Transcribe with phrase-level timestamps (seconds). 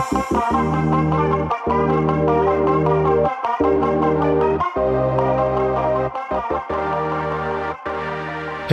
[0.00, 0.08] Hey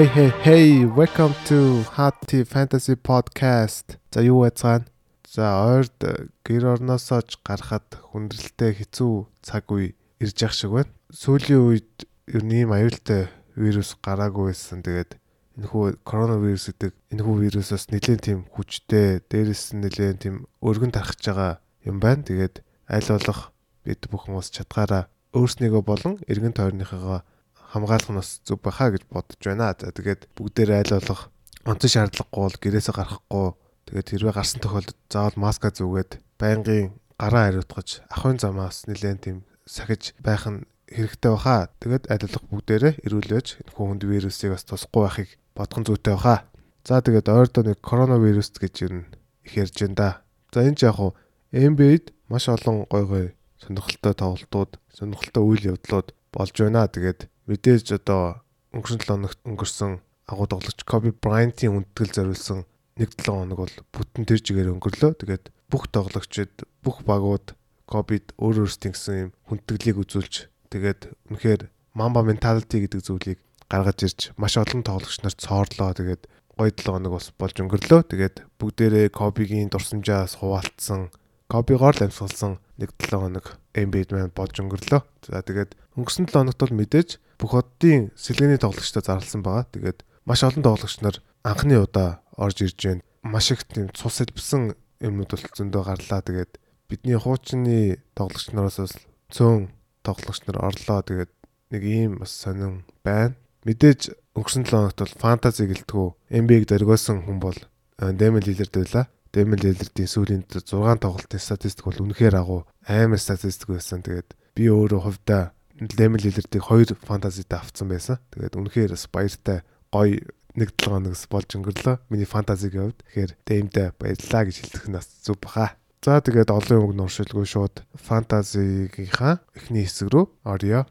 [0.06, 1.84] hey hey welcome to
[2.28, 3.98] Tea Fantasy Podcast.
[4.10, 4.86] За юу байцгаана?
[5.28, 6.00] За ойрд
[6.48, 10.96] гэр орноосоо ч гарахад хүндрэлтэй хэцүү цаг үе ирж явах шиг байна.
[11.12, 13.28] Сүүлийн үед ер нь ийм аюултай
[13.60, 14.80] вирус гараагүй байсан.
[14.80, 15.20] Тэгээд
[15.58, 21.52] энэхүү коронавирус гэдэг энэхүү вирусоос нэлээд тийм хүчтэй, дээрээс нь нэлээд тийм өргөн тархаж байгаа
[21.82, 22.22] юм байна.
[22.22, 27.26] Тэгээд аль болох бид бүхэн ус чадгаараа өөрснийгөө болон эргэн тойрныхоо
[27.74, 29.76] хамгаалах нь бас зүг баха гэж бодож байна.
[29.76, 31.22] За тэгээд бүгдээр айл болох
[31.68, 33.48] онцон шаардлагагүй бол гэрээсээ гарахгүй
[33.88, 40.16] тэгээд хэрвээ гарсан тохиолдолд заавал маска зүгээд байнгын гараа хариутгаж ахын замаас нэлээд тийм сахиж
[40.24, 41.68] байх нь хэрэгтэй баха.
[41.84, 46.46] Тэгээд айл болох бүгдээрээ эрүүлж энэ хүнд вирусыг бас тусахгүй байхыг бодох нь зүйтэй баха.
[46.86, 49.10] За тэгээд ойрдоо нэг коронавирус гэж юу
[49.42, 50.10] их ярьж байна да.
[50.54, 51.18] За энэ ч яг хуу
[51.52, 53.26] NBA-д маш олон гой гой
[53.58, 56.86] сонирхолтой тоглолтууд, сонирхолтой үйл явдлууд болж байна.
[56.86, 58.46] Тэгээд мэдээж одоо
[58.78, 59.92] өнгөрсөн 7 хоногт өнгөрсөн
[60.30, 65.12] агуу тоглогч Kobe Bryant-ийн үндэтгэл зориулсан 1-7 хоног бол бүтэн тэр жигээр өнгөрлөө.
[65.24, 67.56] Тэгээд бүх тоглогчид, бүх багууд
[67.88, 74.22] Kobe-д өөр өөрсдийн гэсэн юм хүндэтгэлийг үзүүлж тэгээд үнэхээр Mamba mentality гэдэг зүйлийг гаргаж ирж
[74.40, 75.92] маш олон тоглогч нарт цоорлоо.
[75.92, 76.24] Тэгээд
[76.58, 78.02] гоё 7 хоног бас болж өнгөрлөө.
[78.10, 81.12] Тэгээд бүгдээрээ Kobe-гийн дурсамжаас хуваалцсан,
[81.52, 85.02] Kobe-гоор л амьсгалсан 1-7 хоног NBA-д маань болж өнгөрлөө.
[85.28, 89.70] За тэгээд өнгөрсөн 7 хоногт бол мэдээж бүх оддын сэлгээний тоглогчтой зарласан байгаа.
[89.70, 93.06] Тэгээд маш олон тоглогч нар анхны удаа орж ирж байна.
[93.22, 94.74] Маш их тийм цус элбсэн
[95.04, 96.22] юмнууд бол зөндөө гарлаа.
[96.26, 96.58] Тэгээд
[96.90, 98.96] бидний хуучны тоглогч нараас бас
[99.30, 99.70] цөөн
[100.02, 101.06] тоглогч нар орлоо.
[101.06, 101.32] Тэгээд
[101.72, 103.36] нэг ийм бас сонин байна.
[103.68, 106.08] Мэдээж өнгөрсөн 7 хоногт бол фэнтези гэлтгүү
[106.40, 107.58] NBA-г дөргөөсөн хүн бол
[108.00, 109.12] Дэмэл Лилерд байлаа.
[109.36, 114.08] Дэмэл Лилердийн сүүлийн 6 тоглолтын статистик бол үнэхээр агуу амар статистик байсан.
[114.08, 115.52] Тэгээд би өөрөө хувьдаа
[115.84, 118.24] Лемел Лилердийг хоёр фантазитай авцсан байсан.
[118.32, 119.60] Тэгээд үнэхээр бас баяртай
[119.92, 120.16] гоё
[120.56, 122.08] нэг 7 хоногс болж өнгөрлөө.
[122.08, 123.04] Миний фантазигийн хувьд.
[123.04, 125.76] Тэгэхээр дэмдэ баярлаа гэж хэлэх нь бас зүг баха.
[126.00, 130.88] За тэгээд олон үг нуршилгүй шууд фантазигийнхаа эхний хэсэг рүү орё.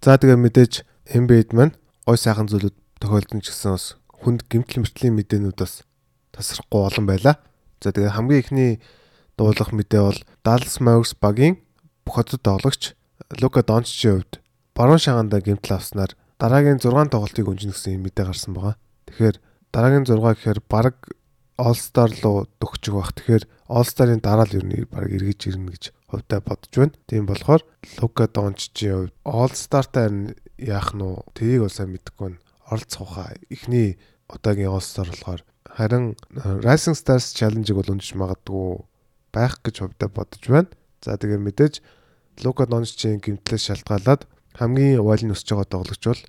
[0.00, 0.72] За тэгээ мэдээж
[1.12, 1.76] NBA-д маань
[2.08, 2.72] гой сайхан зүйлүүд
[3.04, 5.84] тохиолдсон ч гэсэн бас хүнд гимтэл мөртлийн мэдээнүүд бас
[6.32, 7.36] тасрахгүй олон байлаа.
[7.84, 8.72] За тэгээ хамгийн ихний
[9.36, 11.60] дуулах мэдээ бол Dallas Mavericks багийн
[12.08, 12.96] бүх хотод тоглогч
[13.44, 14.40] Лука Дончичийн хувьд
[14.72, 18.80] баруун шагаанда гимтэл авснаар дараагийн 6 тоглолтыг өнжинэ гэсэн юм мэдээ гарсан байгаа.
[19.04, 19.36] Тэгэхээр
[19.68, 20.96] дараагийн 6 гэхээр баг
[21.60, 23.12] All Star руу дөхчих бах.
[23.12, 26.96] Тэгэхээр All Star-ын дараа л ер нь баг эргэж ирнэ гэж хувьдаа бодож байна.
[27.04, 27.60] Тийм болохоор
[28.00, 31.28] Лука Дончичийн хувьд All Star-тай яах нь уу?
[31.36, 37.76] Тэрийг бол сайн мэдэхгүй байна оролцохоо эхний удаагийн All-Star болохоор харин э, Rising Stars Challenge-ыг
[37.76, 38.86] бол өндөж магадгүй
[39.34, 40.70] байх гэж хувьдаа бодож байна.
[41.02, 41.74] За тэгээд мэдээж
[42.46, 46.22] Лука Дончичийн гимтлээс шалтгаалаад хамгийн вайлын өсөж байгаа тоглогч бол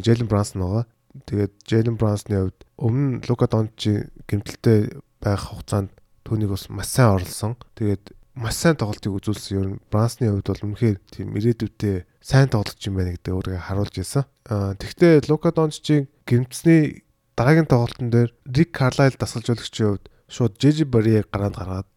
[0.00, 0.84] Jalen Brunson байгаа.
[1.26, 5.94] Тэгээд Jalen Brunson-ы хувьд өмнө Лука Дончичийн гимтэлтэй байх хугацаанд
[6.26, 7.54] түүнийг бас маш сайн орлсон.
[7.78, 9.54] Тэгээд маш сайн тоглолтыг үзүүлсэн.
[9.54, 13.94] Ер нь Брансны хувьд бол үнэхээр тийм ирээдүйдээ сайн тоглож юм байна гэдэг өөрийгөө харуулж
[13.94, 14.24] ирсэн.
[14.50, 17.06] Аа тэгвэл Лука Дончичийн гэмтсний
[17.38, 21.88] дараагийн тоглолтын дээр Рик Карлайл дасгалжуулагчийн хувьд шууд Жижи Бариэг гараанд гаргаад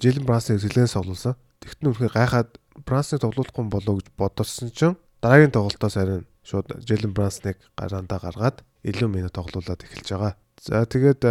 [0.00, 1.36] Жилен Брансныг сэлгэн соглуулсан.
[1.64, 2.50] Тэгтэн үнэхээр гайхаад
[2.84, 9.08] Брансныг тоглуулахгүй болоо гэж бодсон чинь дараагийн тоглолтоос харин шууд Жилен Брансныг гараандаа гаргаад илүү
[9.10, 10.32] минут тоглуулад эхэлж байгаа.
[10.62, 11.22] За тэгээд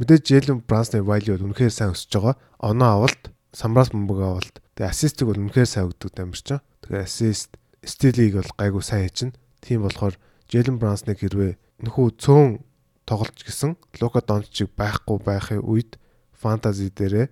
[0.00, 2.40] мэдээж Жилен Брансны value бол үнэхээр сайн өсөж байгаа.
[2.64, 4.64] Оноо авалт самраас бомбог авалт.
[4.74, 6.56] Тэгээ ассистик бол үнэхээр сайн өгдөг амир ч.
[6.88, 7.50] Тэгээ ассист
[7.84, 9.30] стилийг бол гайгүй сайн хийчин.
[9.60, 10.16] Тийм болохоор
[10.48, 12.64] Jalen Brunson-ыг хэрвээ нөхөө цөөн
[13.04, 16.00] тоглож гисэн Лука Дончиг байхгүй байхын үед
[16.32, 17.26] фэнтези дээрээ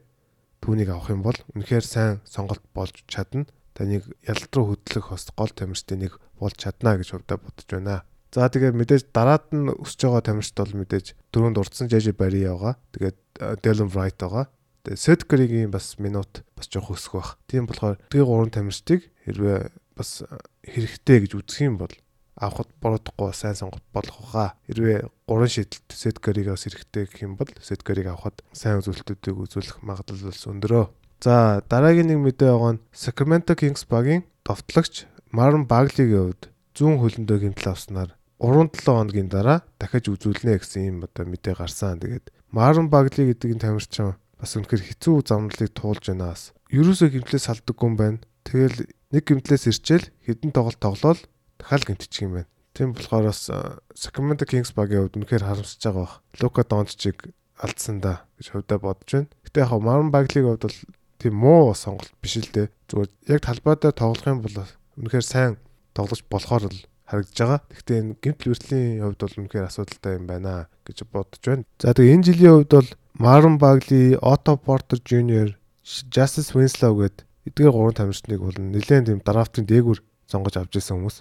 [0.61, 3.49] түүнийг авах юм бол үнэхээр сайн сонголт болж чадна.
[3.73, 8.03] Таныг ялалт руу хөдлөх бас гол тамирчдын нэг болж чадна гэж хувьдаа бодож байна.
[8.33, 11.07] За тэгээд мэдээж дараад нь өсөж байгаа тамирчд бол мэдээж
[11.37, 12.81] дөрөнд урдсан JJ Barry байгаа.
[12.97, 13.19] Тэгээд
[13.61, 14.49] Dylan Wright байгаа.
[14.89, 17.37] Тэгээ Сэдкригийн бас минут бас жоох өсөх бах.
[17.45, 20.25] Тийм болохоор тэгээ гурван тамирчдыг хэрвээ бас
[20.65, 21.93] хэрэгтэй гэж үзэх юм бол
[22.41, 24.57] авахд бородохгүй сайн сонголт болох хаа.
[24.65, 30.33] Хэрвээ гурван шийдэлт Сэдкриг бас хэрэгтэй гэх юм бол Сэдкриг авахд сайн үзүүлэлтүүдийг үзүүлэх магадлал
[30.33, 30.85] бас өндөрөө.
[31.23, 37.39] За дараагийн нэг мэдээ байгаа нь Sacramento Kings багийн товтлогч Marvin Bagley-гийн хувьд зүүн хөлөндөө
[37.47, 38.11] гэмтэл авснаар
[38.43, 42.03] 3-7 хоногийн дараа дахиж үзүүлнэ гэсэн юм одоо мэдээ гарсан.
[42.03, 46.51] Тэгээд Marvin Bagley гэдэг энэ тамирчин бас үнэхээр хэцүү замналыг туулж байна бас.
[46.75, 48.19] Ерөөсөө хэмтлээс салдаггүй юм байна.
[48.43, 51.23] Тэгэл нэг гимтлээс ирчээл хідэн тоглолт тоглоол
[51.63, 52.51] дахиад гимтчих юм байна.
[52.75, 53.47] Тийм болохоор бас
[53.95, 56.15] Sacramento Kings багийн хувьд үнэхээр харамсаж байгаа бах.
[56.43, 57.31] Лука Дончиг
[57.63, 59.31] алдсан да гэж хувьдаа бодож байна.
[59.47, 60.79] Гэтэ яг Марон Баглиг хувьд бол
[61.23, 62.69] тийм муу сонголт биш л дээ.
[62.91, 64.57] Зүгээр яг талбай дээр тоглох юм бол
[64.99, 65.55] үнэхээр сайн
[65.95, 67.61] тоглож болохоор л харагдаж байгаа.
[67.71, 71.65] Гэхдээ энэ гимтэл бүртлийн хувьд бол үнэхээр асуудалтай юм байна гэж бодож байна.
[71.79, 72.91] За тэгээ энэ жилийн хувьд бол
[73.23, 75.55] Marlon Bagley, Otto Porter Jr,
[75.85, 77.23] Justice Winslow гээд
[77.53, 81.19] эдгээр гурван тамирчныг бол нэлээд тийм драфтын дээгүр сонгож авч ирсэн хүмүүс.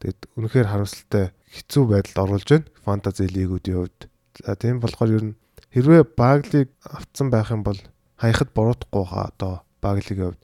[0.00, 2.70] Тэгээд үнэхээр харамсалтай хэцүү байдалд оруулж байна.
[2.86, 4.00] Фэнтези лигүүдийн хувьд.
[4.44, 5.38] За тийм болохоор ер нь
[5.74, 7.78] хэрвээ Баглиг авцсан байх юм бол
[8.22, 10.42] хаяхад буруутахгүй хаа одоо Баглигийн хувьд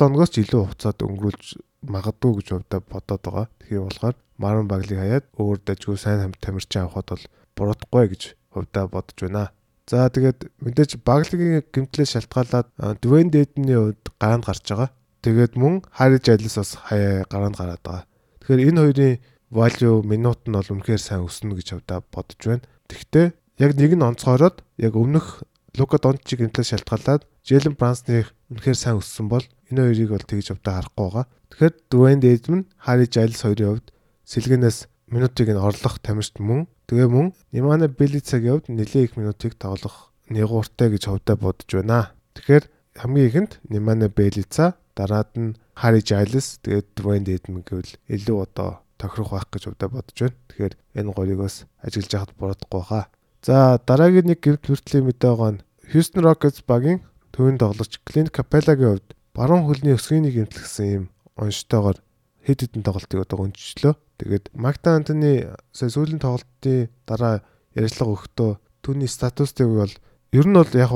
[0.00, 1.46] 3-7 өнөөс ч илүү хугацаад өнгөрүүлж
[1.84, 3.46] магадгүй гэж хувьдаа бодоод байгаа.
[3.60, 8.22] Тэгэхээр болохоор Марон Баглиг хаяад өөр дажгүй сайн тамирчин авахд бол буруутахгүй гэж
[8.56, 9.52] хувьдаа бодож байна.
[9.84, 12.68] За тэгээд мэдээж Баглигийн гимтлээс шалтгаалаад
[13.04, 14.90] Дүвэн Дэдний хувьд гараанд гарч байгаа.
[15.20, 18.04] Тэгээд мөн Хариж Айлс бас хаяа гараанд гараад байгаа.
[18.40, 19.14] Тэгэхээр энэ хоёрын
[19.52, 22.64] value минут нь бол үнэхээр сайн өснө гэж хавдаа бодож байна.
[22.88, 25.44] Тэгвэл яг нэг нь онцгойроод яг өмнөх
[25.76, 30.74] Лука Дончиг гэмтлээс шалтгаалаад Джейлен Брансных үнэхээр сайн өссөн бол энэ хоёрыг бол тэгж хавдаа
[30.80, 31.26] харахгүй байгаа.
[31.52, 33.88] Тэгэхээр Дуэйн Дэйдмэн, Хари Жайлс хоёрын хувьд
[34.24, 34.78] сэлгэнээс
[35.12, 40.88] минутыг нь орлох тамирчт мөн тэгээ мөн Нимана Белицагийн хувьд нэлээд их минутыг тоглох нэгууртай
[40.92, 42.12] гэж хавдаа бодож байна.
[42.36, 42.64] Тэгэхээр
[42.96, 49.30] хамгийн ихэнд Нимана Белица дараад нь Хари Жайлс тэгээд Dwayne Dedman гэвэл илүү одоо тохирох
[49.32, 50.36] байх гэж удаа бодож байна.
[50.48, 53.04] Тэгэхээр энэ гурийг бас ажиглаж яхад буруудахгүй хаа.
[53.42, 55.64] За дараагийн нэг гэрд хүртлийн мэдээ байгаа нь
[55.94, 61.04] Houston Rockets багийн төвийн тоглогч Clint Capella-гийн хувьд баруун хөлний өсгийнийг эмтлэгсэн юм
[61.38, 62.02] онцтойгоор
[62.42, 63.94] хэд хэдэн тоглолтыг одоо өнчлөө.
[64.18, 67.46] Тэгээд Anthony сая сүүлийн тоглолтын дараа
[67.78, 68.50] ярилцлага өгөхдөө
[68.82, 69.94] түүний статустыг бол
[70.34, 70.92] ер нь бол яг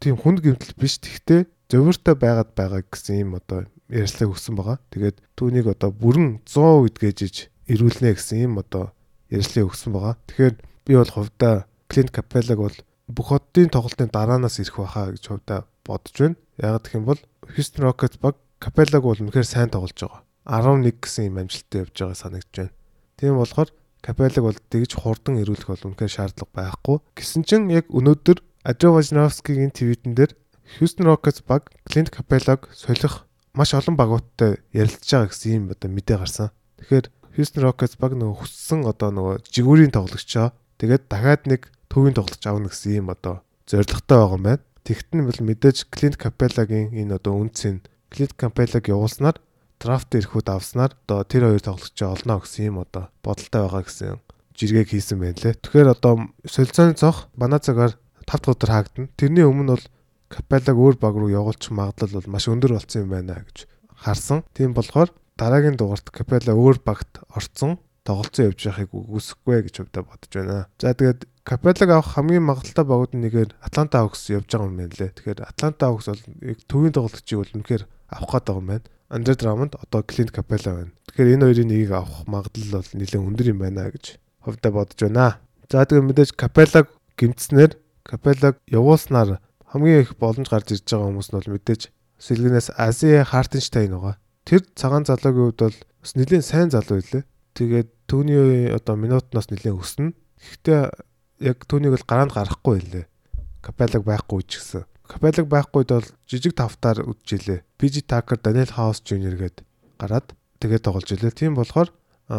[0.00, 0.96] тийм хүнд гэмтэл биш.
[1.02, 4.78] Тэгтээ зөвөртэй байгаад байгаа гэсэн юм одоо ярьслаг өгсөн байгаа.
[4.88, 7.36] Тэгээд түүнийг одоо бүрэн 100% идгээж
[7.68, 8.96] ирүүлнэ гэсэн юм одоо
[9.28, 10.16] ярьслыг өгсөн байгаа.
[10.26, 10.54] Тэгэхээр
[10.88, 12.78] би бол хувьдаа Clint Capella-г бол
[13.12, 16.40] бүх хотын тоглолтын дараанаас ирэх байхаа гэж хувьдаа бодож байна.
[16.56, 17.20] Яг гэх юм бол
[17.52, 20.24] Houston Rockets баг Capella-г бол үнэхээр сайн тоглож байгаа.
[20.48, 22.72] 11 гэсэн юм амжилттай явж байгаа санагдаж байна.
[23.20, 23.68] Тийм болохоор
[24.00, 26.96] Capella-г бол тэгж хурдан ирүүлэх бол үнэхээр шаардлага байхгүй.
[27.12, 30.32] Гэсэн чинь яг өнөөдөр Адре Вожновскигийн твитэн дээр
[30.80, 36.16] Houston Rockets баг Clint Capella-г солих маш олон багуудтай ярилцж байгаа гэсэн юм одоо мэдээ
[36.16, 36.48] гарсан.
[36.80, 37.06] Тэгэхээр
[37.36, 42.66] Houston Rockets баг нөгөө хүссэн одоо нөгөө жигүүрийн тоглогчоо тэгээд дахиад нэг төвийн тоглогч авна
[42.66, 44.66] гэсэн юм одоо зоригтой байгаа юм байна.
[44.82, 49.38] Тэгтэн бол мэдээж Clint Capella-гийн энэ одоо үнцэн Clint Capella-г явуулснаар
[49.78, 54.18] драфт ирэхүүд авснаар одоо тэр хоёр тоглогчоо олно гэсэн юм одоо бодолтой байгаа гэсэн
[54.58, 55.54] жиргэг хийсэн байна лээ.
[55.62, 56.12] Тэгэхээр одоо
[56.42, 57.94] солилцооны цог манай цагаар
[58.26, 59.08] 5 дахь өдөр хаагдана.
[59.14, 59.86] Тэрний өмнө бол
[60.32, 64.42] Капеллаг өөр баг руу явуулчих магадлал бол маш өндөр болсон юм байна гэж харсан.
[64.56, 70.32] Тийм болохоор дараагийн дугаарт Капелла өөр багт орцсон тоглолцоо явж байхыг үгүйсэхгүй гэж хувьдаа бодож
[70.34, 70.66] байна.
[70.78, 75.10] За тэгээд Капеллаг авах хамгийн магадлалтай багууд нэгээр Атланта Хawks явж байгаа юм байна лээ.
[75.14, 76.22] Тэгэхээр Атланта Hawks бол
[76.70, 78.86] төвийн тоглогчийг бол үнэхээр авах гээд байгаа юм байна.
[79.12, 80.92] Андре Драмонд одоо Клинт Капелла байна.
[81.10, 84.04] Тэгэхээр энэ хоёрын нэгийг авах магадлал бол нэлээд өндөр юм байна гэж
[84.42, 85.38] хувьдаа бодож байна.
[85.70, 86.86] За тэгээд мэдээж Капеллаг
[87.18, 87.72] гимтснээр
[88.02, 89.38] Капеллаг явуулснаар
[89.70, 91.82] хамгийн их боломж гарч ирж байгаа хүмүүс нь бол мэдээж
[92.22, 94.16] сэлгэнээс Ази Хартенштайн байгаа.
[94.46, 97.24] Тэр цагаан залуугийн хувьд бол бас нэлээд сайн залуу байлээ.
[97.52, 100.12] Тэгээд түүний одоо минутнаас нэлээд өснө.
[100.40, 100.80] Гэхдээ
[101.48, 103.06] яг түүнийг бол гараанд гарахгүй байлээ.
[103.60, 104.84] Капелаг байхгүй ч гэсэн.
[105.06, 107.64] Капелаг байхгүйд бол жижиг тавтаар үдчихлээ.
[107.76, 109.66] PG Tucker, Daniel House Jr гээд
[110.00, 110.32] гараад
[110.62, 111.36] тэгээд тоглож илээ.
[111.36, 111.92] Тийм болохоор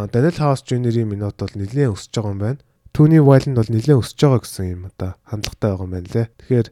[0.10, 2.64] Daniel House Jr-ийн минут бол нэлээд өсөж байгаа юм байна.
[2.96, 6.28] Түүний вайл нь бол нэлээд өсөж байгаа гэсэн юм одоо хандлагатай байгаа юм байна лээ.
[6.40, 6.68] Тэгэхээр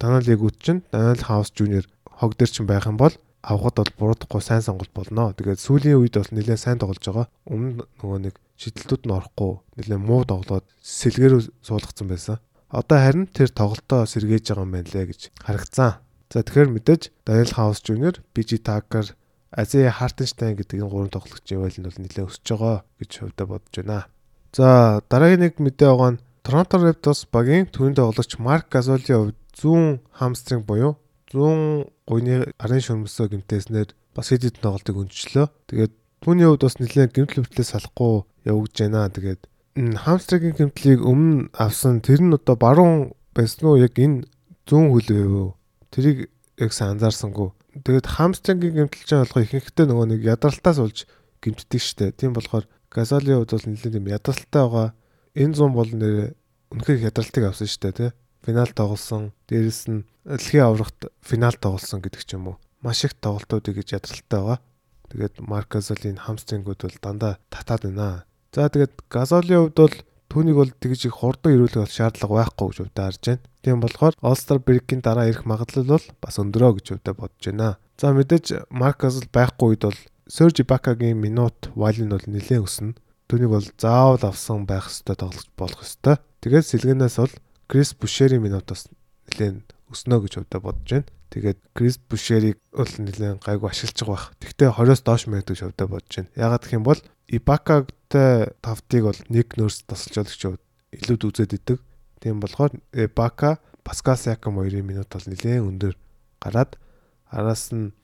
[0.00, 4.40] Даниэл Ягут чинь Даниэл Хаус Жуниор хог дээр чинь байх юм бол авахд бол буруудахгүй
[4.40, 5.36] сайн сонголт болно.
[5.36, 7.28] Тэгээд сүүлийн үед бол нэлээд сайн тоглож байгаа.
[7.44, 12.40] Өмнө нөгөө нэг шидэлтүүд нь орохгүй нэлээд муу тоглоод сэлгэр суулгацсан байсан.
[12.72, 16.00] Одоо харин тэр тоглолтоо сэргээж байгаа юм байна лээ гэж харагцсан.
[16.32, 19.06] За тэгэхээр мэдээж Даниэл Хаус Жуниор, BG Tucker,
[19.54, 23.74] Ази Хартенштайн гэдэг энэ гурван тоглогчийн байл нь бол нэлээд өсөж байгаа гэж хувьдаа бодож
[23.78, 24.08] байна.
[24.50, 30.02] За дараагийн нэг мэдээ байгаа нь Торонто Raptors багийн түүний тоглогч Марк Газолийн хувьд зүүн
[30.18, 30.98] хамстринг буюу
[31.30, 35.46] зүүн гуйны арын шөрмөсөө гимтээснээр бас хэд хэдэн тоглолтыг өнчлөө.
[35.72, 39.08] Тэгээд түүний хувьд бас нэлээд гимтэл хөвтлээ салахгүй явагдаж байна.
[39.08, 39.42] Тэгээд
[39.74, 44.28] хамстригийн гимтлийг өмнө авсан тэр нь одоо баруун байсан уу яг энэ
[44.68, 45.56] зүүн хөлөө юу?
[45.90, 46.30] Тэрийг
[46.60, 47.50] яг сайн анзаарсангүй.
[47.82, 50.98] Тэгээд хамстригийн гимтэл чинь болохоо ихэнхдээ нөгөө нэг ядралтаас болж
[51.42, 52.14] гимтдэг штэ.
[52.14, 54.88] Тийм болохоор Газолийн хувьд бол нэлээд юм ядралтай байгаа
[55.34, 56.38] энэ зам бол нэр
[56.70, 58.10] үнэхээр ядралтыг авсан дээ тий.
[58.44, 59.32] Финал тоглосон.
[59.48, 62.56] Дээрэс нь дэлхийн аврагт финал тоглосон гэдэг ч юм уу.
[62.84, 64.60] Маш их тоглолтуудыг гэж ядралтай байгаа.
[65.08, 68.24] Тэгээд Марк Газолийн хамстрингүүд бол дандаа татаад байна.
[68.52, 69.96] За тэгээд Газолийн хувьд бол
[70.28, 73.44] түүнийг бол тэгж их хурдан ирүүлэх шаардлага байхгүй гэж өвдө харж байна.
[73.64, 77.78] Тийм болохоор All-Star break-ийн дараа ирэх магадлал бол бас өндөрөө гэж өвдө бодож байна.
[77.96, 82.98] За мэдээж Марк Газол байхгүй үед бол Serge Ibaka-гийн минут валь нь бол нэлээд өснө.
[83.28, 86.20] Түүнийг бол заавал авсан байх ёстой тоглож болох ёстой.
[86.42, 87.32] Тэгээд сэлгэнээс бол
[87.68, 88.88] Крис Бушери минутаас
[89.30, 91.08] нэлээд өснө гэж өвдө бодож байна.
[91.32, 94.30] Тэгээд Крис Бушерийг бол нэлээд гайгүй ашиглаж байгаа.
[94.38, 96.30] Тэгтээ 20-оос доош мэрэгдэг гэж өвдө бодож байна.
[96.36, 100.44] Ягаад гэх юм бол Ибакагтай тавтыг бол нэг нөрс тасалж болох ч
[101.00, 101.78] илүүд үзээд идэг.
[102.20, 105.94] Тийм болохоор Ибака Паскал Сякам хоёрын минут бол нэлээд өндөр
[106.40, 106.76] гараад
[107.32, 107.96] араас нь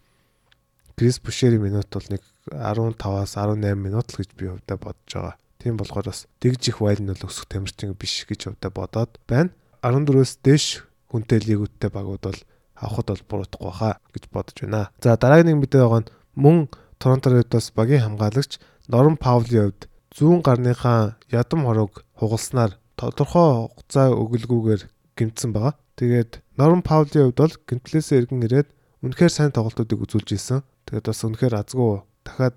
[0.96, 5.36] Крис Бушерийн минут бол нэг 15-аас 18 минут л гэж би өвдө бодож байгаа.
[5.60, 9.52] Тийм болохоор бас тэгж их вайл нь бол өсөх тамирчин биш гэж өвдө бодоод байна.
[9.84, 12.40] 14-өөс дээш хүнтэй лигүүдтэй багууд бол
[12.80, 14.88] авахд бол буруудахгүй хаа гэж бодож байна.
[15.04, 16.58] За дараагийн нэг мэдээ байгаа нь мөн
[17.00, 24.82] Торонто Red-оос багийн хамгаалагч Норм Паулийн хувьд зүүн гарныхаа ядам хорог хугалснаар тодорхой хугацаа өгөлгүйгээр
[25.16, 25.76] гимтсэн байгаа.
[25.96, 28.68] Тэгээд Норм Паулийн хувьд бол гимтлээсээ иргэн ирээд
[29.04, 30.60] үнэхээр сайн тоглолтуудыг үзүүлж исэн.
[30.88, 32.56] Тэгээд бас үнэхээр азгүй дахиад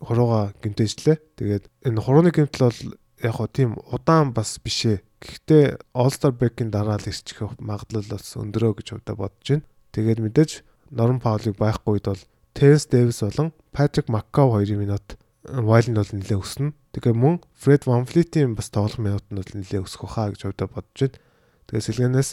[0.00, 1.16] хурууга гимтээжлээ.
[1.40, 2.80] Тэгээд энэ хурууны гимтэл бол
[3.22, 5.00] яг хоо тийм удаан бас бишээ.
[5.20, 9.66] Гэхдээ All Star Break-ийн дараа л ирчих магадлал бас өндөрөө гэж удаа бодож байна.
[9.96, 10.50] Тэгээд мэдээж
[10.92, 12.22] Норм Паулыг байхгүй үед бол
[12.52, 16.76] Теренс Дэвис болон Патрик Маккав хоёрын минут Вайлд бол нэлээ өснө.
[16.92, 20.96] Тэгээ мөн Ван Флитийн бас тоглох минут нь бол нэлээ өсөх хаа гэж удаа бодож
[21.00, 21.18] байна.
[21.66, 22.30] Тэгээ сэлгэнээс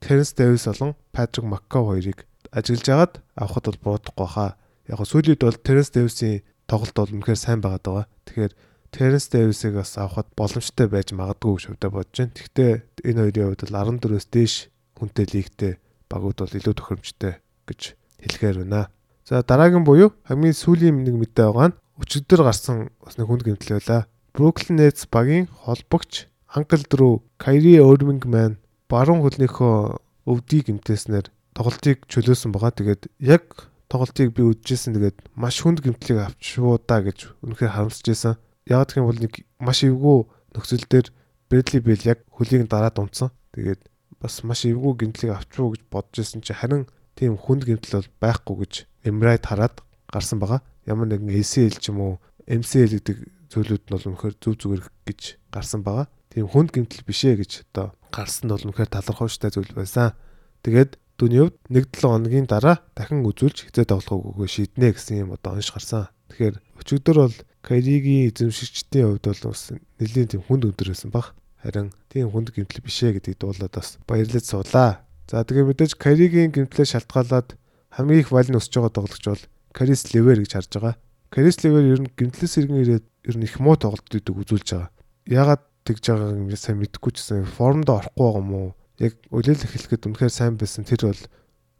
[0.00, 4.56] Теренс Дэвис болон Патрик Маккав хоёрыг ажиглаж агаад авахд бол буруудахгүй хаа.
[4.88, 8.06] Яг сүүлийн үед бол Теренс Дэвисийн тоглолт бол үнэхээр сайн байгаад байгаа.
[8.26, 8.52] Тэгэхээр
[8.90, 12.34] Теренс Дэвисийг бас авахд боломжтой байж магадгүй гэж хөвдө бодож байна.
[12.34, 12.72] Гэхдээ
[13.06, 14.54] энэ хоёрын хувьд бол 14-өөс дээш
[14.98, 15.72] хүнтэй лигтэй
[16.08, 17.34] багууд бол илүү тохиромжтой
[17.68, 17.80] гэж
[18.22, 18.88] хэлэхээр байна.
[19.26, 23.76] За дараагийн буюу хамгийн сүүлийн нэг мэдээ байгаа нь өчигдөр гарсан бас нэг хүнд гэмтэл
[23.76, 24.06] байлаа.
[24.32, 28.56] Brooklyn Nets багийн холбогч Uncle Drew, Kyrie Irving маань
[28.88, 29.98] баруун хөлнийхөө
[30.30, 32.72] өвдгийг гэмтээснээр тоглолтыг чөлөөсөн байгаа.
[32.72, 38.34] Тэгээд яг тоглолтыг би үдчихсэн тэгээд маш хүнд гэмтлийг авчвуу да гэж үнэхээр харамсаж байсан.
[38.66, 41.06] Яг гэх юм бол нэг маш эвгүй нөхцөл дээр
[41.46, 43.30] Брэдли Бэл яг хөлийг дараад унтсан.
[43.54, 43.86] Тэгээд
[44.18, 48.56] бас маш эвгүй гэмтлийг авчвуу гэж бодож исэн чи харин тийм хүнд гэмтэл бол байхгүй
[48.66, 48.74] гэж
[49.06, 50.66] Эмрайт хараад гарсан байгаа.
[50.82, 52.14] Ямар нэгэн ACL ч юм уу
[52.50, 53.18] MCL гэдэг
[53.54, 55.20] зүйлүүд нь бол үнэхээр зүв зүгээр гэж
[55.54, 56.10] гарсан байгаа.
[56.34, 60.18] Тийм хүнд гэмтэл бишээ гэж одоо гарсан нь бол үнэхээр талархууштай зүйл байсан.
[60.66, 65.56] Тэгээд Түүний хувьд 1-7 хоногийн дараа дахин үзүүлж хизээ тоглох үгүй шийднэ гэсэн юм одоо
[65.56, 66.12] онш гарсан.
[66.28, 71.32] Тэгэхээр өчигдөр бол Кайригийн эзэмшигчдийн хувьд бол бас нэлийн тийм хүнд өдөр байсан баг.
[71.64, 75.00] Харин тийм хүнд гэмтэл бишээ гэдгийг дуулаад бас баярлаж суулаа.
[75.24, 77.56] За тэгээ мэдээж Кайригийн гэмтлээ шалтгаалаад
[77.96, 80.94] хамгийн их валь нь өсөж байгаа тоглогч бол Карис Левер гэж харж байгаа.
[81.32, 84.92] Карис Левер ер нь гэмтлээс иргэн ирээд ер нь их муу тоглолтуудыг үзүүлж байгаа.
[85.24, 88.70] Ягаад тэгж байгааг юм сайн мэдэхгүй ч гэсэн формд орохгүй байгаа юм уу?
[88.98, 91.22] Яг үлээл эхлэхэд үнэхээр сайн байсан тэр бол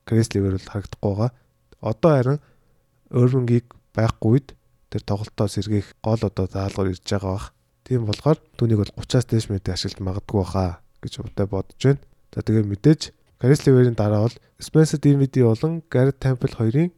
[0.06, 1.30] Крис Ливер бол харагдахгүй байгаа.
[1.80, 2.40] Одоо харин
[3.11, 4.49] Өрвингийг байхгүй үед
[4.90, 7.49] тэр тоглолтоос эргэх гол одоо заалгаар ирж байгаа бах.
[7.87, 12.02] Тийм болохоор түүнийг бол 30-аас дээш минут ашиглаж магадгүй баха гэж удаа бодож байна.
[12.35, 13.00] За тэгээ мэдээж
[13.40, 16.90] Крис Ливерийн дараа бол Spencer Dinwiddie болон Garrett Temple хоёрын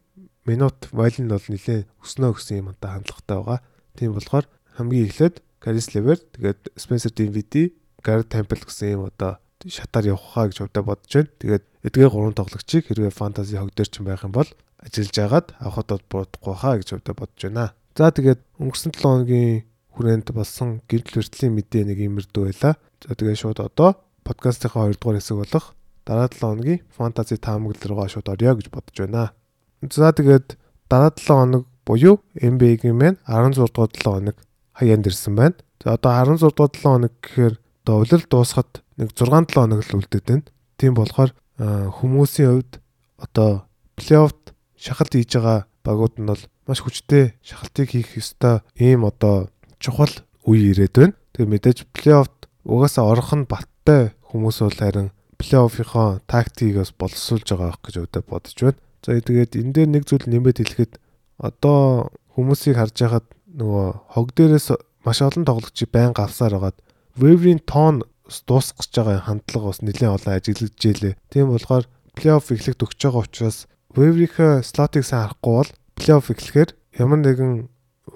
[0.46, 3.60] минут вайлн бол нэлээд өснөө гэсэн юм одоо хандлагатай байгаа.
[3.98, 4.46] Тийм болохоор
[4.78, 10.46] хамгийн эхлээд Крис Ливер тэгээд Spencer Dinwiddie, Garrett Temple гэсэн юм одоо шатаар явах хаа
[10.46, 11.34] гэж удаа бодож байна.
[11.42, 15.90] Тэгээд эдгээр гурван тоглогчийг хэрвээ фэнтези хог дээр ч байх юм бол ажиллаж агаад авахд
[16.06, 17.74] бодохгүй хаа гэж удаа бодож байна.
[17.98, 19.66] За тэгээд өнгөрсөн 7 хоногийн
[19.98, 22.78] хүрээнд болсон гэрэл хүртлийн мэдээ нэг имэрдүү байла.
[23.02, 25.74] За тэгээд шууд одоо подкастынхаа 2 дугаар хэсэг болох
[26.06, 29.34] дараа 7 хоногийн фэнтези таамаглал руугаа шууд орё гэж бодож байна.
[29.82, 30.54] За тэгээд
[30.86, 34.36] дараа 7 хоног буюу NBA-гийн маань 16 дугаар 7 хоног
[34.78, 35.58] хаяанд ирсэн байна.
[35.82, 37.54] За одоо 16 дугаар 7 хоног гэхээр
[37.88, 40.45] одоо улирал дуусахад нэг 6 7 хоног л үлдээд байна.
[40.76, 42.73] Тийм болохоор хүмүүсийн хувьд
[43.16, 43.64] одоо
[43.97, 49.49] плей-оффт шахалт хийж байгаа багууд нь бол маш хүчтэй шахалтыг хийх ёстой ийм одоо
[49.80, 50.12] чухал
[50.45, 51.16] үе ирээд байна.
[51.33, 55.09] Тэгээ мэдээж плей-оффт угаасаа орох нь баттай хүмүүс бол харин
[55.40, 58.80] плей-оффийнхоо тактикийг бас боловсруулж байгаа гэж өөдөө бодож байна.
[59.00, 60.92] За тэгээд энэ дээр нэг зүйл нэмээд хэлэхэд
[61.40, 64.76] одоо хүмүүсийг харж байхад нөгөө хог дээрээс
[65.09, 66.76] маш олон тоглогчийг байн гавсаар байгаад
[67.18, 68.06] Wavering тон
[68.46, 71.14] дуусах гэж байгаа хандлага бас нэлээд олон ажиглагдж ийлээ.
[71.32, 71.84] Тийм болохоор
[72.14, 73.58] плей-офф эхлэх төгсөж байгаа учраас
[73.96, 76.70] Waiver-ийн слотыг сайн харахгүй бол плей-офф эхлэхээр
[77.02, 77.52] ямар нэгэн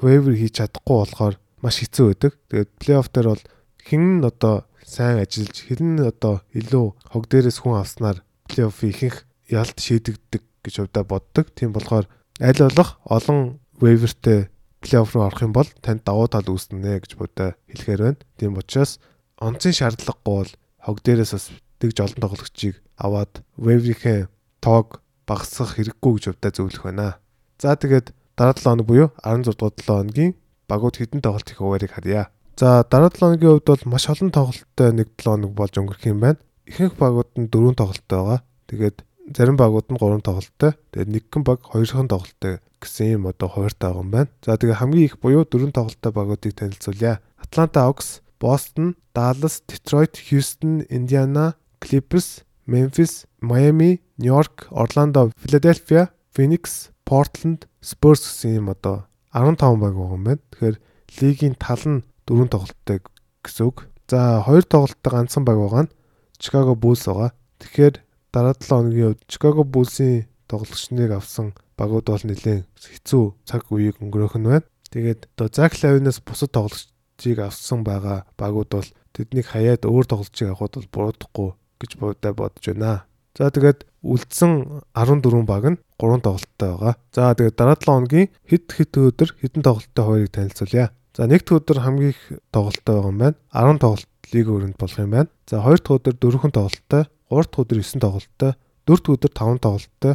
[0.02, 2.32] waiver хийж чадахгүй болохоор маш хэцүү байдаг.
[2.50, 3.44] Тэгээд плей-офф дээр бол
[3.82, 9.18] хэн нь одоо сайн ажиллаж хэн нь одоо илүү хог дээрээс хүн авснаар плей-офф ихэнх
[9.48, 11.50] ялт шийдэгдэг гэж удаа боддог.
[11.56, 12.06] Тийм болохоор
[12.38, 14.51] аль болох олон waiver-тэй
[14.82, 18.20] плей-офф руу орох юм бол танд давуу тал үүснэ гэж бодоо хэлэхээр байна.
[18.36, 18.98] Тийм учраас
[19.38, 20.50] онцын шаардлагагүй бол
[20.82, 21.46] хог дээрээс бас
[21.78, 24.26] тэгж олон тоглогчийг аваад waiver-ийн
[24.58, 27.22] тоог багасгах хэрэггүй гэж бодоо зөвлөх байна.
[27.62, 30.32] За тэгээд дараа 7 хоног буюу 16 дугаар 7 хоногийн
[30.66, 32.30] багууд хідэн тоглолт их хуваарийг харъя.
[32.58, 36.20] За дараа 7 хоногийн хувьд бол маш олон тоглолттой нэг 7 хоног болж өнгөрөх юм
[36.20, 36.42] байна.
[36.66, 38.40] Ихэнх багууд нь 4 тоглолттой байгаа.
[38.66, 38.96] Тэгээд
[39.30, 40.72] зарим багууд нь 3 тоглолттой.
[40.90, 44.30] Тэгээд нэгэн баг 2хан тоглолттой гэсэн юм одоо хуваартай байгаа юм байна.
[44.42, 47.22] За тэгээ хамгийн их буюу 4 тоглолттой багуудыг танилцуулъя.
[47.38, 56.90] Atlanta Hawks, Boston, Dallas, Detroit, Houston, Indiana, Clippers, Memphis, Miami, New York, Orlando, Philadelphia, Phoenix,
[57.06, 60.42] Portland, Spurs гэсэн юм одоо 15 баг байгаа юм байна.
[60.50, 60.76] Тэгэхээр
[61.20, 62.98] лигийн тал нь 4 тоглолттой
[63.42, 63.86] гэсэн үг.
[64.10, 65.94] За 2 тоглолттой ганцхан баг байгаа нь
[66.38, 67.30] Chicago Bulls байгаа.
[67.58, 67.94] Тэгэхээр
[68.32, 74.36] дараа 7 хоногийн үед Chicago Bulls-ийн тоглогчныг авсан багууд бол нэлээд хэцүү цаг үеийг өнгөрөөх
[74.40, 74.68] нь байна.
[74.92, 80.80] Тэгээд одоо Зак Лавинаас бусад тоглогчийг авсан байгаа багууд бол тэднийг хаяад өөр тоглогчийг авахд
[80.80, 81.48] бол буруудахгүй
[81.80, 83.04] гэж бодож байна.
[83.36, 86.94] За тэгээд үлдсэн 14 баг нь 3 тоглолттой байгаа.
[87.16, 90.92] За тэгээд дараа 7 хоногийн хэд хэд өдөр хэдэн тоглолттой хоёрыг танилцуулъя.
[91.12, 93.36] За нэгд өдөр хамгийн их тоглолттой байгаа юм байна.
[93.52, 95.30] 10 тоглолт лиг өрөнд болох юм байна.
[95.44, 98.52] За хоёр дахь өдөр 4 тоглолттой, гурав дахь өдөр 9 тоглолттой,
[98.86, 100.14] дөрөв дэх өдөр 5 тоглолттой,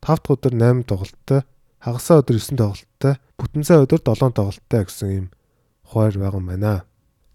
[0.00, 1.40] тав дахь өдөр 8 тоглолттой,
[1.84, 5.26] хагасаа өдөр 9 тоглолттой, бүтэн сая өдөр 7 тоглолттой гэсэн юм
[5.84, 6.84] хуваар байгаа юм байна.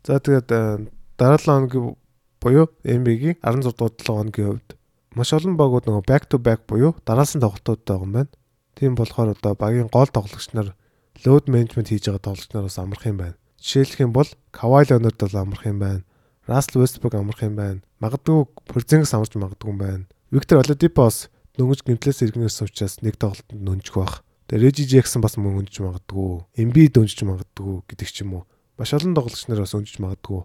[0.02, 1.96] За тэгээд э, дараа 7 хоногийн
[2.42, 4.70] буюу NBA-гийн 16 дугаар 7 хоногийн хувьд
[5.16, 8.32] маш олон багууд нөгөө back to back буюу дараалсан тоглолтууд байгаа юм байна.
[8.76, 10.76] Тийм болохоор одоо багийн гол тоглогч нар
[11.24, 13.38] load management хийж байгаа тоглогч нараас амарх юм байна.
[13.62, 16.04] Жишээлх юм бол Kawhi Leonard бол амарх юм байна.
[16.48, 17.80] Russell Westbrook амарх юм байна.
[18.04, 20.06] Магадгүй Porzingis амарч магадгүй юм байна.
[20.32, 24.22] Victor Oladipo бас дөнгөж гимтлээс иргэнээс учраас нэг тоглолтод нөнжих байх.
[24.52, 26.46] Тэгээ Reggie Jackson бас мөн өнжиж магадгүй.
[26.60, 28.44] Embiid өнжиж магадгүй гэдэг ч юм уу.
[28.78, 30.44] Маш олон тоглогч нар бас өнжиж магадгүй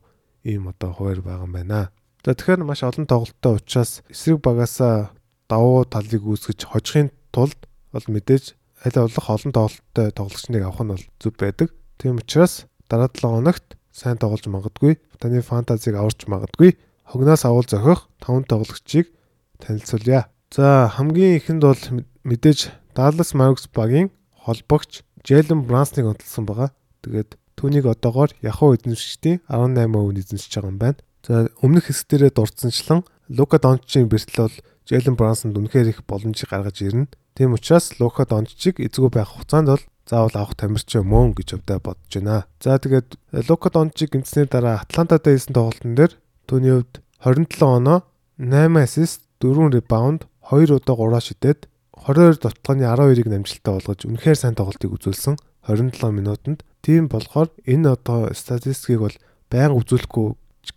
[0.49, 1.93] ийм одоо хуваар байгаа юм байна.
[2.25, 5.13] За тэгэхээр маш олон тоглолттой учраас эсрэг багасаа
[5.49, 7.59] давуу талыг үүсгэж хожихын тулд
[7.93, 11.69] бол мэдээж аль болох олон тоглолттой тоглогчныг авах нь бол зүв байдаг.
[11.99, 14.99] Тийм учраас дараа 7 хоногт сайн тоглож магадгүй.
[15.21, 16.79] Таны фантазиг аварч магадгүй.
[17.05, 19.13] Хогноос авал зохих 5 тоглогчийг
[19.61, 20.29] танилцуулъя.
[20.51, 21.83] За хамгийн ихэнд бол
[22.25, 26.71] мэдээж Dallas Mavericks багийн холбогч Jalen Brunson-ыг онцлсан байгаа.
[27.05, 30.99] Тэгээд түүнийг одоогоор Yahoo эзэмшигчдийн 18% эзэмшиж байгаа юм байна.
[31.23, 34.57] За өмнөх хэсгээрээ дурдсанчлан Luka Doncic-ийн бэртэл бол
[34.89, 37.07] Jalen Brunson-д үнэхээр их боломжийг гаргаж ирнэ.
[37.35, 41.79] Тийм учраас Luka Doncic эзгүй байх хугацаанд бол заавал авах тамирч юм уу гэж өвдөө
[41.79, 42.45] бодож байна.
[42.59, 46.13] За тэгээд Luka Doncic гимцсний дараа Атлантатай хийсэн тоглолтын дээр
[46.51, 47.99] түүний хувьд 27 оноо
[48.41, 54.57] 8 ассист, 4 ребаунд, 2 удаа 3 шидэд 22 дотлооны 12-ыг намжилттай болгож үнэхээр сайн
[54.57, 55.37] тоглолтыг үзүүлсэн
[55.69, 56.65] 27 минутанд.
[56.81, 59.17] Тийм болохоор энэ одоо статистикийг бол
[59.53, 60.29] байнга үзүүлэхгүй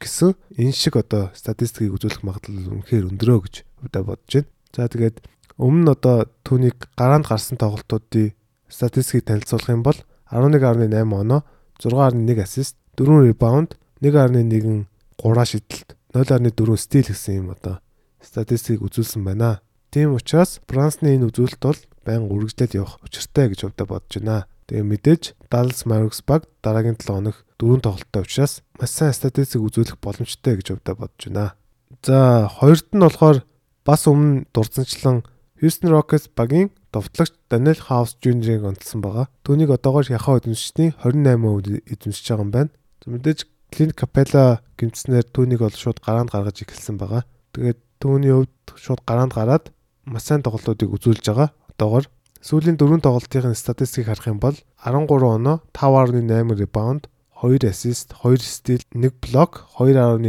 [0.04, 3.56] гэсэн энэ шиг одоо статистикийг үзүүлэх магадлал үнэхээр өндөрөө гэж
[3.88, 4.52] удаа бодож байна.
[4.76, 5.18] За тэгээд
[5.58, 8.34] өмнө нь одоо түүнийг гараанд гарсан тоглолтуудын
[8.70, 10.00] статистикийг танилцуулах юм бол
[10.32, 11.46] 11.8 оноо,
[11.78, 14.88] 6.1 ассист, 4 ребаунд, 1.1
[15.22, 17.80] 3 шидэлт, 0.4 стил гэсэн юм одоо
[18.22, 19.62] статистикийг үзүүлсэн байна.
[19.94, 24.50] Тийм учраас Францны энэ үзүүлэлт бол байн үргэлжлээд явах учиртай гэж өвдө бодож байна.
[24.66, 30.02] Тэгээ мэдээж Dallas Mavericks баг дараагийн 7 хоног дөрөв тоглолттой учраас маш сайн статистик үзүүлэх
[30.02, 31.54] боломжтой гэж өвдө бодож байна.
[32.02, 33.46] За хоёрт нь болохоор
[33.86, 35.22] бас өмнө дурдсанчлан
[35.63, 39.32] Houston Rockets багийн довтлогч Daniel House Jr-ыг онцлсан байгаа.
[39.47, 42.71] Түүнийг одоогоор яхаа эзэмшигчдийн 28% эзэмшиж байгаа юм байна.
[43.08, 47.23] Мэдээж Clint Capella гимтснээр түүнийг бол шууд гараанд гаргаж эхэлсэн байгаа.
[47.56, 49.71] Тэгээд түүний хувьд шууд гараанд гараад
[50.04, 51.56] маш сайн тоглолтуудыг үзүүлж байгаа.
[51.71, 52.12] Одоогоор
[52.43, 57.08] сүүлийн дөрвөн тоглолтын статистикийг харах юм бол 13 оноо, 5.8 ребаунд,
[57.39, 60.28] 2 ассист, 2 стил, 1 блок, 2.83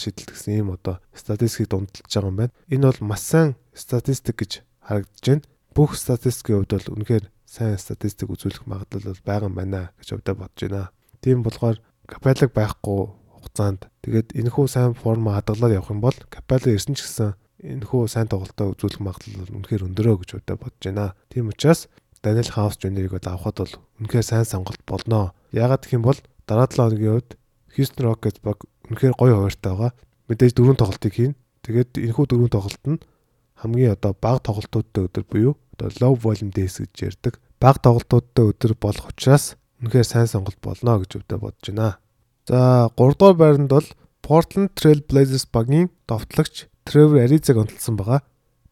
[0.00, 2.56] шидэлт гэсэн ийм одоо статистикийг дундалж байгаа юм байна.
[2.72, 5.44] Энэ бол маш сайн статистик гэж харагдаж байна.
[5.74, 10.32] Бүх статистикийн хувьд бол үнэхээр сайн статистик үзүүлэх магадлал бол байгаа юм байна гэж өвдө
[10.38, 10.90] бодож байна.
[11.20, 16.94] Тийм болохоор капиталог байхгүй хугацаанд тэгээд энэхүү сайн форма хадгалаад явах юм бол капитал ирсэн
[16.94, 17.34] ч гэсэн
[17.64, 21.14] энэхүү сайн тоглолтоо үзүүлэх магадлал үнэхээр өндөрөө гэж удаа бодож байна.
[21.32, 21.88] Тийм учраас
[22.24, 25.34] Даниэл Хаус Жуниорыг авахд бол үнэхээр сайн сонголт болно.
[25.52, 27.30] Яагаад гэх юм бол дараа 7 хоногийн үед
[27.76, 29.92] Houston Rockets баг үнэхээр гоё хуваартай байгаа.
[30.28, 31.34] Мэдээж дөрөв тоглолтыг хийн.
[31.64, 33.00] Тэгээд энэхүү дөрөв тоглолт нь
[33.64, 37.40] хамгийн одоо бага тоглолтуудтай өдөр буюу одоо low volume days гэж ярьдаг.
[37.58, 41.98] Бага тоглолтуудтай өдөр болох учраас үнэхээр сайн сонголт болно гэж өвдө бодож байна.
[42.46, 43.88] За 3 дугаар байранд бол
[44.22, 48.20] Portland Trail Blazers багийн довтлогч Trevor Ariza-г онцлсан байгаа.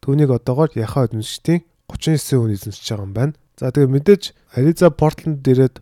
[0.04, 3.32] Түүнийг одоогоор яхаа эзэмшигчдийн 39% эзэмшиж байгаа юм байна.
[3.56, 4.22] За тэгээ мэдээж
[4.56, 5.80] Ариза Портланд ирээд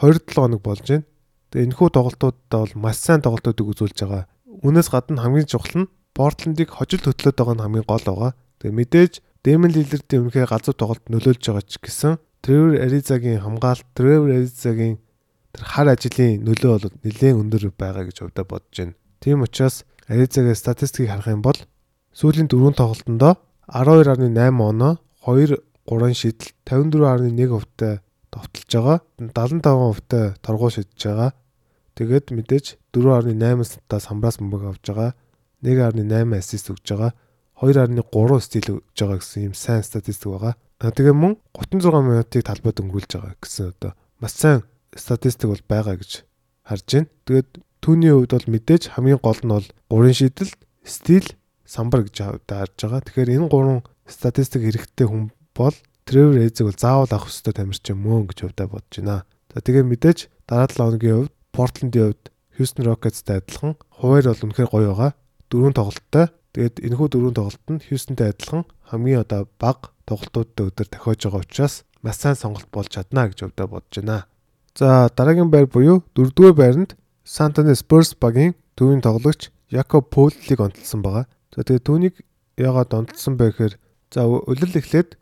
[0.00, 1.04] 2-7 хоног болж байна.
[1.52, 4.24] Тэгээ энэхүү тоглолтуудаа бол маш сайн тоглолтуудыг үзүүлж байгаа.
[4.64, 8.32] Үүнээс гадна хамгийн чухал нь Портландыг хожил хөтлөөд байгаа нь хамгийн гол байгаа.
[8.60, 14.36] Тэгээ мэдээж Дэмэн Лилердийн үнэхээр галзуу тоглолт нөлөөлж байгаа ч гэсэн Тревор Аризагийн хамгаалалт, Тревор
[14.36, 15.00] Аризагийн
[15.52, 18.94] тэр хар ажлын нөлөө бол нэлээд өндөр байгаа гэж өвдө бодож байна.
[19.20, 21.56] Тийм учраас Аризагийн статистикийг харах юм бол
[22.12, 23.40] сүүлийн дөрвөн тоглолтондоо
[23.72, 24.28] 12.8
[24.60, 25.56] оноо 2
[25.88, 27.98] 3 шидэл 54.1 хувьтай
[28.30, 28.98] товтолж байгаа.
[29.18, 31.30] 75% хувьтай торгуу шидэж байгаа.
[31.96, 35.10] Тэгээд мэдээж 4.8 та самбраас мөнгө авж байгаа.
[35.62, 37.12] 1.8 ассист өгж байгаа.
[37.60, 40.56] 2.3 стил өгж байгаа гэсэн юм сайн статистик байгаа.
[40.80, 44.64] Тэгээ мөн 36 минутыг талбайд өнгөрүүлж байгаа гэсэн одоо маш сайн
[44.96, 46.24] статистик бол байгаа гэж
[46.64, 47.12] харж байна.
[47.28, 47.48] Тэгээд
[47.84, 50.52] түүний хувьд бол мэдээж хамгийн гол нь бол 3 шидэл,
[50.88, 51.26] стил,
[51.68, 52.16] самбар гэж
[52.48, 53.04] харж байгаа.
[53.04, 55.76] Тэгэхээр энэ гурван статистик хэрэгтэй хүн бол
[56.08, 59.22] Тревор Эзэг бол заавал авах хэрэгтэй тамирч юм мөн гэж хувьдаа бодож байна.
[59.54, 60.18] За тэгээ мэдээж
[60.48, 62.24] дараа 7 хоногийн хувьд Портландын хувьд
[62.58, 65.12] Houston Rockets-тай адилхан хуваар бол үнэхээр гоё байгаа.
[65.50, 66.26] Дөрөв тоглолттой.
[66.54, 71.74] Тэгээд энэхүү дөрөв тоглолт нь Houston-тай адилхан хамгийн одоо бага тоглолтуудтай өдөр тохиож байгаа учраас
[72.02, 74.26] маш сайн сонголт болж чадна гэж өвдөө бодож байна.
[74.74, 76.90] За дараагийн байр буюу дөрөвдүгээр байранд
[77.30, 81.30] Antonio Spurs багийн төвийн тоглогч Jakob Poeltl-ийг онцлсан байгаа.
[81.54, 82.14] За тэгээ түүнийг
[82.58, 83.74] яагаад онцлсан бэ гэхээр
[84.10, 85.14] за улирал эхлээд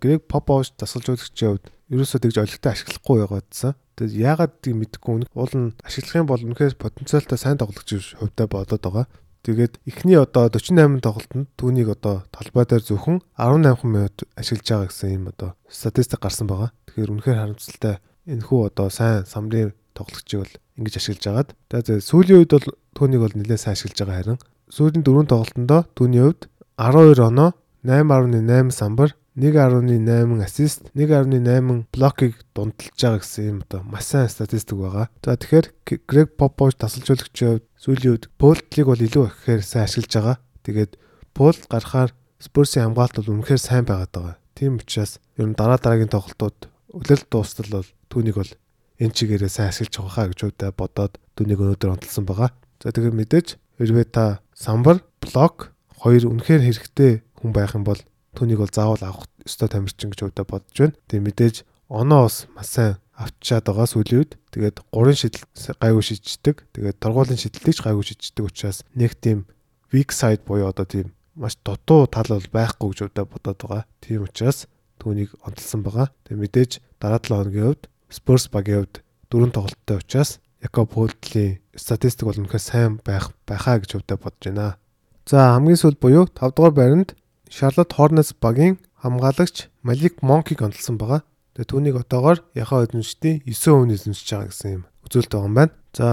[0.00, 3.76] Greg Popovich дасгалж үзэгчийн хувьд ерөөсөө тэгж олигтой ашиглахгүй байгаадсан.
[3.96, 8.80] Тэгээд яагаад тийг мэдэхгүй уул нь ашиглах юм бол үнэхээр потенциалтай сайн тоглогч хувьтай болоод
[8.80, 9.06] байгаа.
[9.46, 15.14] Тэгээд эхний одоо 48 тоглолтод түүнийг одоо талбай дээр зөвхөн 18 минут ашиглаж байгаа гэсэн
[15.14, 16.74] юм одоо статистик гарсан байгаа.
[16.90, 17.94] Тэгэхээр үнэхээр харамсалтай
[18.26, 21.48] энэхүү одоо сайн самрын тоглогчийг бол ингэж ашиглаж агаад.
[21.70, 26.22] Тэгээд сүүлийн үед бол түүнийг бол нэлээд сайн ашиглаж байгаа харин сүүлийн дөрвөн тоглолтондоо түүний
[26.22, 27.50] хувьд 12 оноо
[27.84, 35.06] 8.8 самбар 1.8 ассист 1.8 блокийг дундалж байгаа гэсэн юм одоо маш сайн статистик байгаа.
[35.22, 35.66] За тэгэхээр
[36.10, 40.36] Грег Попович тасалжуулагчийн хувьд сүүлийн үед Полтлиг бол илүү ихээр сайн ашиглаж байгаа.
[40.66, 40.92] Тэгээд
[41.38, 42.10] Пол гарахаар
[42.42, 44.36] Спурсийн хамгаалалт бол үнэхээр сайн байгаад байгаа.
[44.58, 46.58] Тийм учраас ер нь дараа дараагийн тоглолтууд
[46.98, 48.52] үлэл дуустал бол түүнийг бол
[48.98, 52.50] энэ чигээрээ сайн ашиглаж байгаа хаа гэж үүдээ бодоод түүнийг өнөөдөр онцлсан байгаа.
[52.82, 53.48] За тэгээд мэдээж
[53.78, 58.02] хэрвээ та самбар, блок хоёр үнэхээр хэрэгтэй хүн байх юм бол
[58.38, 60.94] түүнийг бол заавал авах ёстой тамирчин гэж үүдээ бодож байна.
[61.10, 61.56] Тэгээ мэдээж
[61.90, 64.32] оноо бас маш сайн авчиад байгаа сүүлийн үед.
[64.54, 65.42] Тэгээд гурван шидэл
[65.82, 66.56] гайгүй шиддэг.
[66.70, 69.50] Тэгээд торгуулийн шидэлтийг ч гайгүй шиддэг учраас нэг тийм
[69.90, 73.82] weak side буюу одоо тийм маш дутуу тал бол байхгүй гэж үүдээ бодоод байгаа.
[73.98, 74.70] Тийм учраас
[75.02, 76.14] түүнийг онцлсан байгаа.
[76.30, 76.72] Тэгээд мэдээж
[77.02, 82.62] дараа 7 хоногийн хувьд Spurs багийн хувьд дөрөв тоглолттой учраас Якоб Полтлийн статистик бол үнэхээр
[82.62, 84.78] сайн байх байхаа гэж үүдээ бодож байна.
[85.26, 87.10] За хамгийн сүүл буюу 5 дугаар байранд
[87.48, 91.24] Charlotte Hornets багийн хамгаалагч Malik Monk-ийг онцлсан байгаа.
[91.56, 95.72] Тэгээ түүнийг одоогоор яхаа эзэмшдийн 9 хүн эзэмшиж байгаа гэсэн юм үзүүлэлт байгаа юм байна.
[95.96, 96.06] За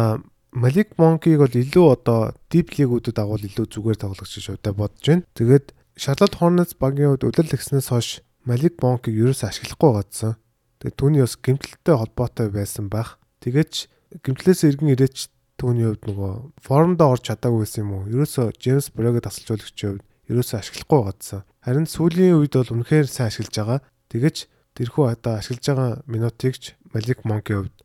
[0.55, 5.27] Malik Monk-ийг бол илүү одоо deep league-үүдэд агуул илүү зүгээр тоглогч гэж удаа бодож байна.
[5.35, 5.65] Тэгээд
[5.99, 10.39] Charlotte Hornets багийн хувьд үлрэл гиснээс хойш Malik Monk-ийг ерөөсөө ашиглахгүй гадсан.
[10.79, 13.19] Тэгээд түүний бас гэмтэлтэй холбоотой байсан байх.
[13.43, 13.91] Тэгээд
[14.23, 15.27] гэмтлээс иргэн ирээч
[15.59, 18.07] түүний хувьд нөгөө формдоо орж чадаагүй байсан юм уу?
[18.11, 21.41] Ерөөсөө James Bragg тасалжуулагчийн хувьд ерөөсөө ашиглахгүй гадсан.
[21.61, 23.79] Харин сүүлийн үед бол үнэхээр сайн ашиглаж байгаа.
[24.09, 24.35] Тэгэж
[24.75, 27.75] тэрхүү одоо ашиглаж байгаа минутыг ч Малик Монкийн хувьд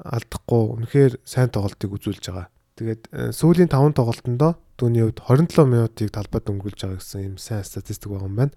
[0.00, 2.48] алдахгүй үнэхээр сайн тоглолтыг үзүүлж байгаа.
[2.80, 7.64] Тэгээд э, сүүлийн 5 тоглолтондоо түүний хувьд 27 минутыг талбайд өнгөрүүлж байгаа гэсэн юм сайн
[7.68, 8.56] статистик байгаа юм байна.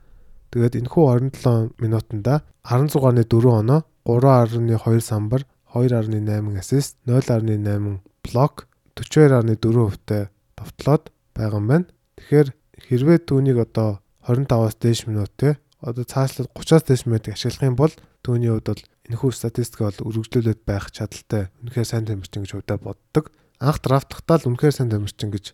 [0.56, 1.03] Тэгээд энэхүү
[1.43, 5.43] 27 минутанда 16.4 оноо, 3.2 самбар,
[5.75, 11.86] 2.8 ассист, 0.8 блок, 42.4 хувьтай товтлоод байгаа юм байна.
[12.15, 12.47] Тэгэхээр
[12.87, 17.93] хэрвээ түүнийг одоо 25-аас дээш минут те одоо цаашлаад 30-аас дээш минутыг ашиглах юм бол
[18.23, 23.35] түүний хувьд бол энэхүү статистик бол үргэлжлүүлээд байх чадaltaй үнэхээр сайн тамирчин гэж удаа боддог.
[23.59, 25.51] Анх драфтахтаа л үнэхээр сайн тамирчин гэж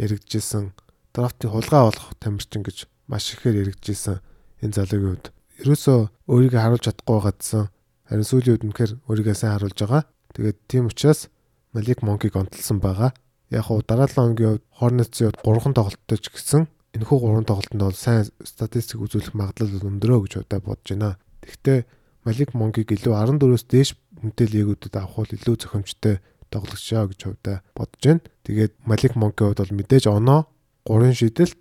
[0.00, 0.72] яригдчихсэн.
[1.12, 4.24] Драфтын хулгай болох тамирчин гэж маш ихээр яригдчихсэн
[4.64, 5.26] энэ залуугийн хувьд.
[5.60, 5.98] Ерөөсөө
[6.32, 7.68] өөрийгөө харуулж чадахгүй гадсан.
[8.08, 10.02] Харин сүүлийн үед үнэхээр өөрийгөө сайн харуулж байгаа.
[10.32, 11.28] Тэгээд тийм учраас
[11.76, 13.12] Малик Монкиг онцлсан байгаа
[13.50, 16.62] яг хуу дараа 7 хоногийн хувьд Hornets-ийн хувьд 3 тоглолттой ч гэсэн
[16.96, 21.18] энэхүү 3 тоглолтод бол сайн статистик үзүүлэх магадлал өндөрөө гэж удаа бодож байна.
[21.44, 21.78] Гэхдээ
[22.24, 26.16] Malik Monk-ийг илүү 14-өөс дээш хүнтэй лигүүдэд авах бол илүү зохимжтой
[26.52, 28.24] тоглогчоо гэж удаа бодож байна.
[28.44, 30.40] Тэгээд Malik Monk-ийн хувьд бол мэдээж оноо
[30.84, 31.60] 3 шидэлт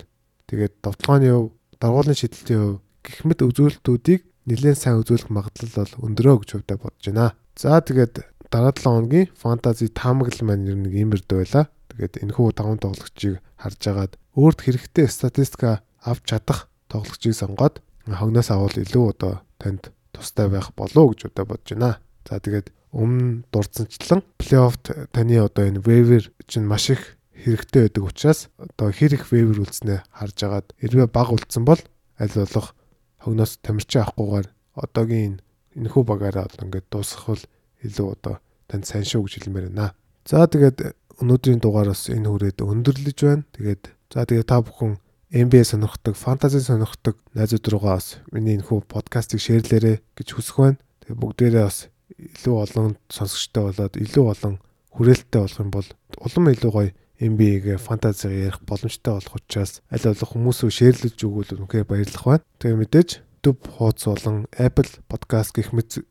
[0.51, 6.35] тэгээд довтлооны хувь даргуулын шидэлтийн хувь гэх мэт үзүүлэлтүүдийг нэлээд сайн үзүүлэх магадлал бол өндөрөө
[6.43, 7.35] гэж удаа бодож байна.
[7.55, 11.67] За тэгээд дараа 7 хоногийн фэнтези таамаглал маань ер нь иймэрдүү байла.
[11.97, 18.77] Тэгээд энэхүү таван тоглогчийг харж агаад өөрт хэрэгтэй статистика авч чадах тоглогчийг сонгоод хогноос авал
[18.77, 21.97] илүү одоо танд тустай байх болов гэж удаа бодож байна.
[22.29, 28.53] За тэгээд өмнө дурдсанчлан плей-оффт таны одоо энэ waiver чинь маш их хэрэгтэй байдаг учраас
[28.61, 31.81] одоо хэр их waiver үлдснээ харж агаад хэрвээ баг үлдсэн бол
[32.21, 32.77] аль болох
[33.25, 35.41] хогноос тамирчин авахгүйгээр одоогийн
[35.75, 37.43] энэхүү багаараа одоо ингээд дуусгах бол
[37.81, 38.35] илүү одоо
[38.69, 39.97] танд сайн шүү гэж хэлмээр байна.
[40.25, 43.43] За тэгээд өнөөдрийн дугаараас энэ хүрээд өндөрлөж байна.
[43.57, 49.43] Тэгээд за тэгээд та бүхэн NBA сонирхдаг, фэнтези сонирхдаг найзууд руугаа бас миний энэхүү подкастыг
[49.43, 50.79] шеэрлээрэй гэж хүсэх байна.
[51.03, 54.55] Тэгээд бүгдээрээ бас илүү олон сонсогчтой болоод илүү олон
[54.95, 55.89] хүрээлттэй болох юм бол
[56.23, 61.89] улам илүү гоё NBA-гээ фэнтезиг ярих боломжтой болох учраас аль болох хүмүүсөө шеэрлэж өгвөл үнэхээр
[61.89, 62.45] баярлах байна.
[62.61, 63.09] Тэгээ мэдээж
[63.47, 66.03] YouTube хуудас болон Apple Podcast гэх мэт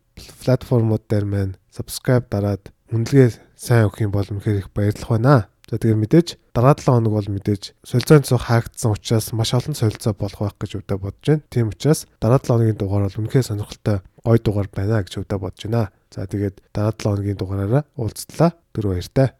[0.42, 5.48] платформуд дээр маань subscribe дараад үнэлгээ сайн өгөх юм бол үнэхээр их баярлах байна.
[5.66, 10.14] За тэгээ мэдээж дараа 7 хоног бол мэдээж солилцоон цог хаагдсан учраас маш олон солилцоо
[10.14, 11.42] болох байх гэж өвдө бодож байна.
[11.50, 15.62] Тийм учраас дараа 7 хоногийн дугаар бол үнэхээр сонирхолтой гой дугаар байна гэж өвдө бодож
[15.66, 15.90] байна.
[16.14, 18.54] За тэгээд дараа 7 хоногийн дугаараараа уулзтлаа.
[18.70, 19.34] Түр баяртай.